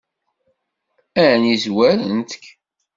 [1.29, 2.43] Ɛni zwarent-k?